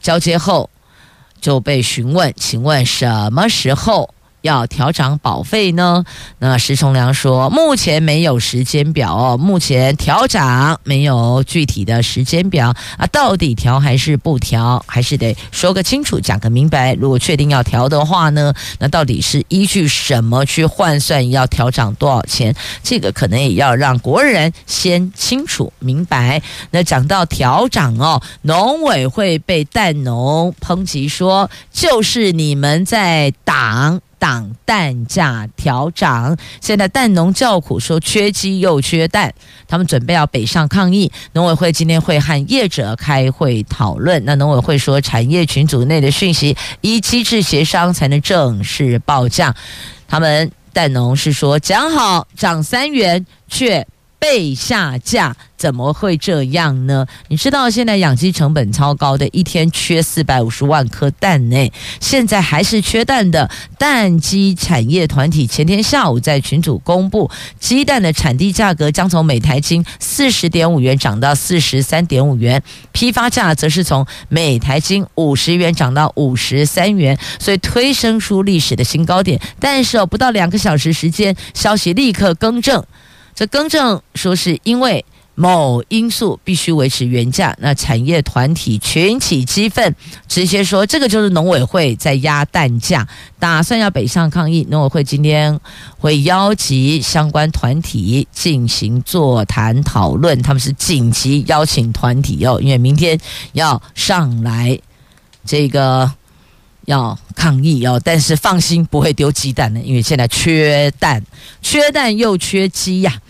[0.00, 0.68] 交接后
[1.42, 4.14] 就被询问，请问什么时候？
[4.42, 6.04] 要调涨保费呢？
[6.38, 16.94] 那石崇良说，目前没有时间表哦，目前调涨没有具体的时间表啊，到底调还是不调，还是得说个清楚，讲个明白。
[16.94, 22.54] 如果确定要调的话呢，那到底是依据什么去换算要调涨多少钱？
[22.82, 26.42] 这个可能也要让国人先清楚明白。
[26.72, 34.00] 那讲到调涨哦，农委会被蛋农抨击说，就是你们在挡。
[34.22, 39.34] 挡蛋价调涨，现在蛋农叫苦，说缺鸡又缺蛋，
[39.66, 41.10] 他们准备要北上抗议。
[41.32, 44.24] 农委会今天会和业者开会讨论。
[44.24, 49.52] 那农委会说，产业群组内的讯息依机制协商才能正式报价。
[50.06, 53.84] 他们蛋农是说讲好涨三元，却
[54.22, 55.36] 被下架。
[55.56, 57.06] 怎么会这样呢？
[57.28, 61.70] 你知道现在养鸡成本超高的，一天缺四百五十万颗蛋呢。
[62.00, 63.48] 现在还是缺蛋的
[63.78, 72.60] 蛋鸡产业团体前天下午在群组公布，鸡蛋的产地价格将从每台斤四十点五元涨到四十三点五元，
[72.90, 79.40] 批发价则是从每台斤五十元涨到五十三元，所以推升出历史的新高点。
[79.60, 82.84] 但是哦，不到两个小时时间，消息立刻更正，
[83.34, 85.04] 这更正说是因为。
[85.34, 89.96] 某因素必须维持原价，那产业团体群起激愤，
[90.28, 93.08] 直接说这个就是农委会在压蛋价，
[93.38, 94.66] 打算要北上抗议。
[94.70, 95.58] 农委会今天
[95.96, 103.18] 会邀集相关团体进行座谈讨论，他们是紧急邀请团体哦，因为明天
[103.54, 104.78] 要上来
[105.46, 106.12] 这个
[106.86, 111.22] 要抗议哦，但是放心不会丢鸡蛋的，因为现在缺蛋，
[111.60, 113.20] 缺蛋又缺鸡呀。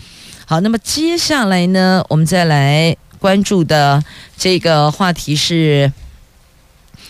[0.45, 4.03] 好，那么接下来呢，我们再来关注的
[4.37, 5.91] 这个话题是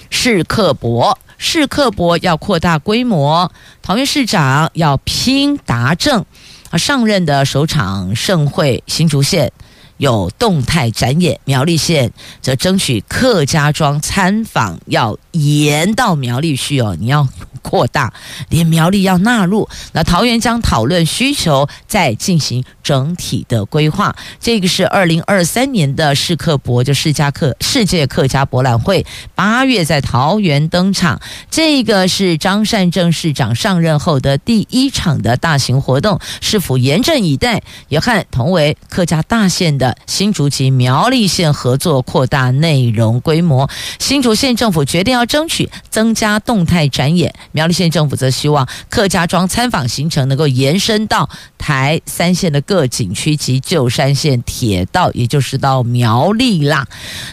[0.09, 6.25] 市刻薄，市刻薄要扩大规模，桃园市长要拼达政
[6.69, 9.51] 啊，上任的首场盛会新竹县。
[9.97, 17.27] 有动态展演，苗栗县则争取客家庄参访要延到苗栗去哦，你要
[17.61, 18.13] 扩大，
[18.49, 19.67] 连苗栗要纳入。
[19.91, 24.15] 那桃园将讨论需求，再进行整体的规划。
[24.39, 31.19] 这个是二零二三年的世客博，就世家客世界客家博览会，八月在桃园登场。
[31.49, 39.97] 这个是张善政市长上任后的第一场的大型活动，是否严阵以待，也看同为客家大县的。
[40.05, 43.69] 新竹及苗栗县合作扩大内容规模，
[43.99, 56.87] 新竹县政府决定要争取增加动态展演，苗栗县政府则希望客家庄参访行程能够延伸到台三线的各景区及旧山线铁道，也就是到苗栗啦。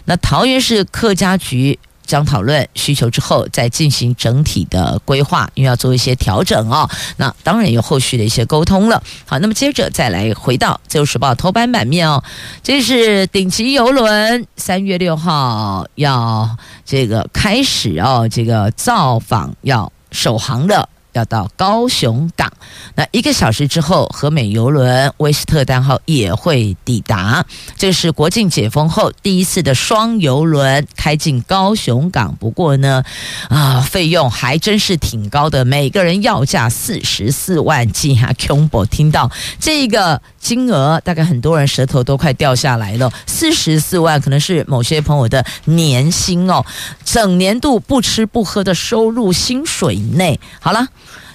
[0.04, 1.78] 那桃园市客家局。
[2.10, 6.90] 将讨论需求之后，再进行整体的规划，因为要做一些调整哦。
[7.18, 9.00] 那当然有后续的一些沟通了。
[9.24, 12.20] 好，那么接着再来回到《自由时报》头版版面哦，
[12.64, 20.88] 这是顶级游轮三月六号要这个开始哦，这个造访要首航的。
[21.12, 22.52] 要到高雄港，
[22.94, 27.44] 那一个小时之后，和美邮轮威斯特丹号也会抵达。
[27.76, 32.36] 这是国境解封后第一次的双邮轮开进高雄港。
[32.36, 33.02] 不过呢，
[33.48, 38.32] 啊，费用还真是挺高的，每个人要价四十四万几哈。
[38.34, 43.12] Combo 听到这个金额，大概很多人舌头都快掉下来了。
[43.26, 46.64] 四十四万可能是某些朋友的年薪哦，
[47.04, 50.38] 整年度不吃不喝的收入薪水内。
[50.60, 50.86] 好了。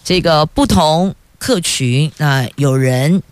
[0.06, 3.24] 这个不同客群，那有人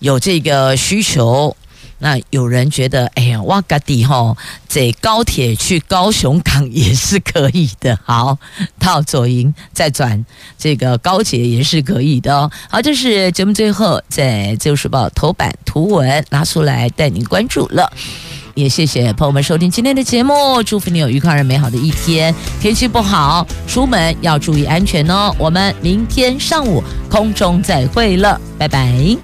[0.00, 1.56] 有这个需求，
[1.98, 4.36] 那有人觉得，哎呀，哇嘎地吼，
[4.68, 7.96] 这高铁去高雄港也是可以的。
[8.04, 8.36] 好，
[8.80, 10.26] 到左营再转
[10.58, 12.50] 这个高铁也是可以的哦。
[12.68, 17.92] 好，这是节目最后在《自由时报》头版图文拿出来带您关注了。
[18.56, 22.34] 也谢谢朋友们收听今天的节目，祝福你有愉快而美好的一天。
[22.58, 25.30] 天气不好，出门要注意安全哦。
[25.38, 29.16] 我们明天上午空中再会了，拜拜。